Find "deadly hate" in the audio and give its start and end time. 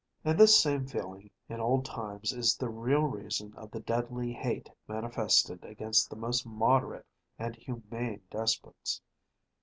3.81-4.67